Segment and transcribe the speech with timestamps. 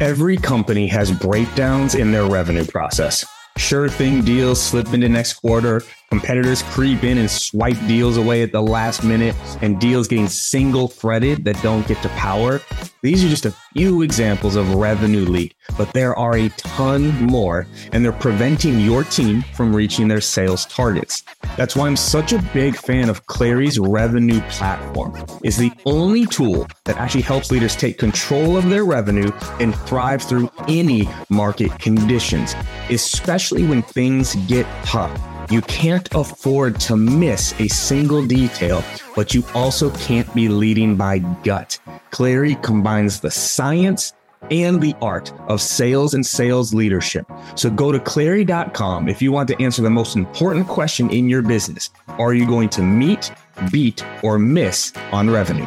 [0.00, 3.22] Every company has breakdowns in their revenue process.
[3.58, 8.50] Sure thing deals slip into next quarter, competitors creep in and swipe deals away at
[8.50, 12.62] the last minute, and deals getting single threaded that don't get to power.
[13.02, 17.66] These are just a few examples of revenue leak, but there are a ton more,
[17.92, 21.24] and they're preventing your team from reaching their sales targets.
[21.56, 25.14] That's why I'm such a big fan of Clari's revenue platform.
[25.42, 30.22] It's the only tool that actually helps leaders take control of their revenue and thrive
[30.22, 32.54] through any market conditions,
[32.88, 35.20] especially when things get tough.
[35.50, 38.84] You can't afford to miss a single detail,
[39.16, 41.78] but you also can't be leading by gut.
[42.12, 44.12] Clary combines the science
[44.50, 47.30] and the art of sales and sales leadership.
[47.54, 51.42] So go to clari.com if you want to answer the most important question in your
[51.42, 51.90] business.
[52.08, 53.32] Are you going to meet,
[53.70, 55.66] beat, or miss on revenue?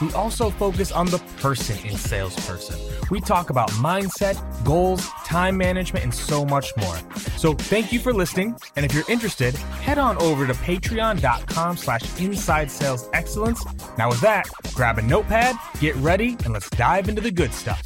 [0.00, 2.78] We also focus on the person in salesperson.
[3.10, 6.96] We talk about mindset, goals, time management, and so much more.
[7.36, 8.56] So thank you for listening.
[8.76, 13.64] And if you're interested, head on over to patreon.com slash inside sales excellence.
[13.96, 17.84] Now with that, grab a notepad, get ready, and let's dive into the good stuff.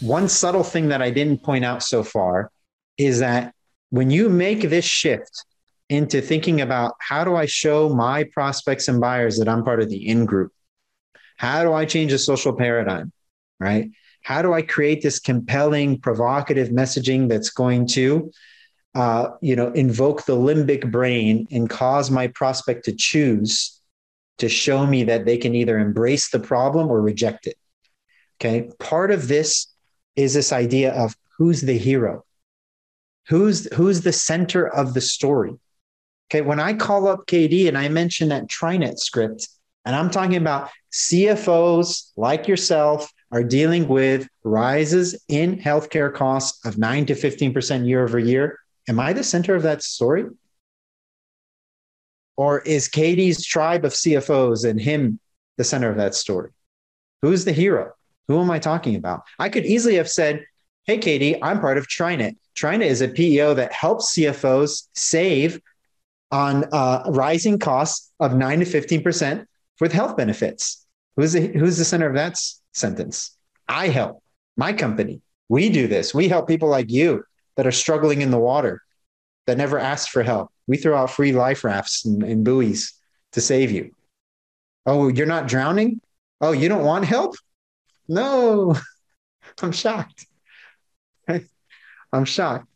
[0.00, 2.50] One subtle thing that I didn't point out so far
[2.98, 3.54] is that
[3.90, 5.44] when you make this shift
[5.88, 9.88] into thinking about how do I show my prospects and buyers that I'm part of
[9.88, 10.50] the in group?
[11.42, 13.12] How do I change the social paradigm?
[13.58, 13.90] Right?
[14.22, 18.30] How do I create this compelling, provocative messaging that's going to,
[18.94, 23.80] uh, you know, invoke the limbic brain and cause my prospect to choose
[24.38, 27.56] to show me that they can either embrace the problem or reject it?
[28.40, 28.70] Okay.
[28.78, 29.66] Part of this
[30.14, 32.24] is this idea of who's the hero,
[33.26, 35.54] who's who's the center of the story.
[36.30, 39.48] Okay, when I call up KD and I mention that TriNet script,
[39.84, 46.76] and I'm talking about CFOs like yourself are dealing with rises in healthcare costs of
[46.76, 48.58] 9 to 15% year over year,
[48.88, 50.26] am I the center of that story?
[52.36, 55.18] Or is KD's tribe of CFOs and him
[55.56, 56.50] the center of that story?
[57.22, 57.92] Who's the hero?
[58.28, 59.22] Who am I talking about?
[59.38, 60.44] I could easily have said,
[60.84, 62.36] Hey, Katie, I'm part of TriNet.
[62.56, 65.60] TriNet is a PEO that helps CFOs save
[66.32, 69.46] on uh, rising costs of 9 to 15%
[69.80, 70.86] with health benefits.
[71.16, 72.36] Who's the, who's the center of that
[72.72, 73.36] sentence?
[73.68, 74.22] I help
[74.56, 75.22] my company.
[75.48, 76.14] We do this.
[76.14, 77.24] We help people like you
[77.56, 78.82] that are struggling in the water,
[79.46, 80.50] that never asked for help.
[80.66, 82.92] We throw out free life rafts and, and buoys
[83.32, 83.94] to save you.
[84.86, 86.00] Oh, you're not drowning?
[86.40, 87.34] Oh, you don't want help?
[88.08, 88.76] No,
[89.62, 90.26] I'm shocked.
[92.12, 92.68] I'm shocked.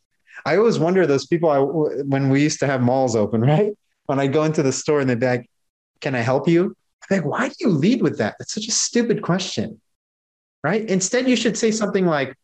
[0.45, 3.73] I always wonder those people I, when we used to have malls open, right?
[4.05, 5.49] When I go into the store and they'd be like,
[5.99, 6.75] "Can I help you?"
[7.09, 8.35] Like, "Why do you lead with that?
[8.37, 9.81] That's such a stupid question."
[10.63, 10.87] Right?
[10.89, 12.35] Instead, you should say something like,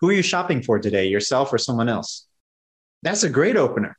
[0.00, 1.08] "Who are you shopping for today?
[1.08, 2.26] Yourself or someone else?"
[3.02, 3.98] That's a great opener,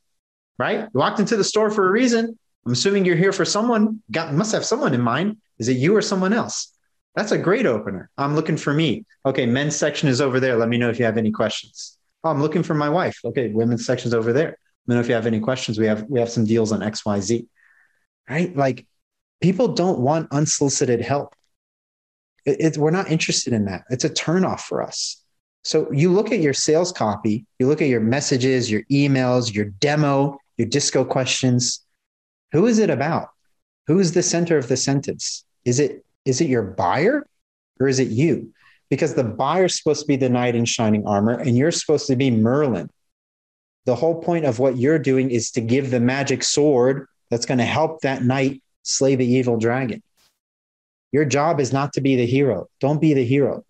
[0.58, 0.82] right?
[0.82, 2.38] You walked into the store for a reason.
[2.66, 4.02] I'm assuming you're here for someone.
[4.12, 5.38] Got must have someone in mind.
[5.60, 6.74] Is it you or someone else?
[7.16, 8.10] That's a great opener.
[8.18, 9.06] Oh, I'm looking for me.
[9.26, 10.56] Okay, men's section is over there.
[10.58, 11.98] Let me know if you have any questions.
[12.24, 13.20] Oh, I'm looking for my wife.
[13.24, 14.58] Okay, women's section's over there.
[14.88, 15.78] Let me know if you have any questions.
[15.78, 17.48] We have we have some deals on XYZ.
[18.30, 18.56] Right?
[18.56, 18.88] Like
[19.44, 21.36] people don't want unsolicited help.
[22.46, 23.84] It, it, we're not interested in that.
[23.90, 25.22] It's a turnoff for us.
[25.66, 29.66] So you look at your sales copy, you look at your messages, your emails, your
[29.66, 31.82] demo, your disco questions.
[32.54, 33.32] Who is it about?
[33.88, 35.44] Who is the center of the sentence?
[35.66, 37.28] Is it is it your buyer
[37.82, 38.54] or is it you?
[38.90, 42.16] Because the buyer's supposed to be the knight in shining armor and you're supposed to
[42.16, 42.90] be Merlin.
[43.86, 47.58] The whole point of what you're doing is to give the magic sword that's going
[47.58, 50.02] to help that knight slay the evil dragon.
[51.12, 52.68] Your job is not to be the hero.
[52.80, 53.64] Don't be the hero.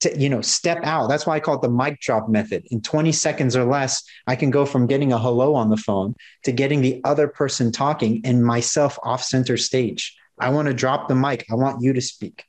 [0.00, 1.08] To, you know, step out.
[1.08, 2.66] That's why I call it the mic drop method.
[2.70, 6.14] In 20 seconds or less, I can go from getting a hello on the phone
[6.44, 10.14] to getting the other person talking and myself off center stage.
[10.38, 11.46] I want to drop the mic.
[11.50, 12.44] I want you to speak.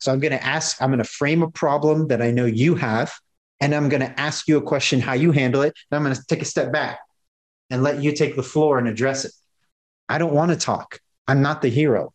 [0.00, 2.74] So I'm going to ask, I'm going to frame a problem that I know you
[2.74, 3.12] have,
[3.60, 5.74] and I'm going to ask you a question, how you handle it.
[5.92, 6.98] I'm going to take a step back
[7.68, 9.32] and let you take the floor and address it.
[10.10, 10.98] I don't want to talk.
[11.28, 12.12] I'm not the hero.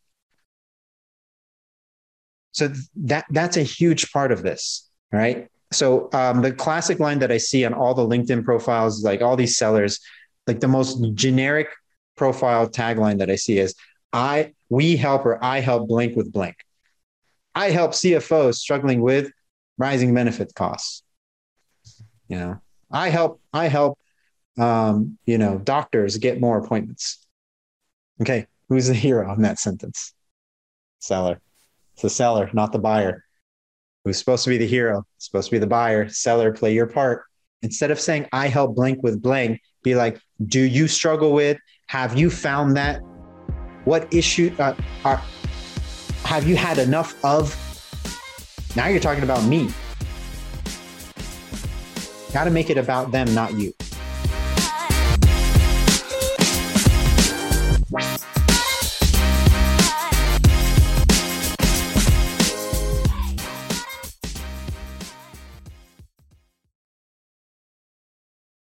[2.51, 5.47] So that that's a huge part of this, right?
[5.71, 9.35] So um, the classic line that I see on all the LinkedIn profiles, like all
[9.35, 9.99] these sellers,
[10.45, 11.67] like the most generic
[12.15, 13.75] profile tagline that I see is
[14.13, 16.55] I we help or I help blank with blank.
[17.53, 19.31] I help CFOs struggling with
[19.77, 21.03] rising benefit costs.
[22.27, 23.97] You know, I help I help
[24.57, 27.24] um, you know doctors get more appointments.
[28.21, 30.13] Okay, who's the hero in that sentence?
[30.99, 31.41] Seller.
[31.93, 33.23] It's the seller, not the buyer.
[34.03, 35.03] Who's supposed to be the hero?
[35.17, 36.07] Supposed to be the buyer.
[36.09, 37.23] Seller, play your part.
[37.61, 41.57] Instead of saying I help blank with blank, be like, do you struggle with?
[41.87, 43.01] Have you found that?
[43.85, 45.21] What issue uh, are?
[46.23, 47.55] Have you had enough of?
[48.75, 49.69] Now you're talking about me.
[52.33, 53.73] Got to make it about them, not you.